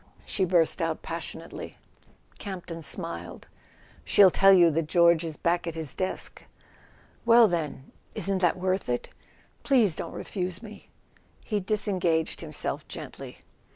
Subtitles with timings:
[0.25, 1.77] she burst out passionately.
[2.39, 3.47] Camp ton smiled."
[4.03, 6.41] She'll tell you that George is back at his desk."
[7.23, 9.09] "Well, then—isn't that worth it?
[9.61, 10.89] Please don't refuse me!"
[11.45, 13.43] He disengaged himself gently.